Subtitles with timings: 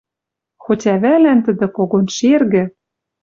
[0.63, 2.63] Хоть ӓвӓлӓн тӹдӹ когон шергӹ